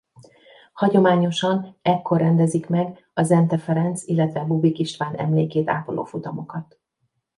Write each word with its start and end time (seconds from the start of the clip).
Hagyományosan 0.73 1.77
ekkor 1.81 2.17
rendezik 2.17 2.67
meg 2.67 3.09
a 3.13 3.23
Zenthe 3.23 3.57
Ferenc 3.57 4.07
illetve 4.07 4.43
Bubik 4.43 4.79
István 4.79 5.15
emlékét 5.15 5.69
ápoló 5.69 6.03
futamokat. 6.03 6.79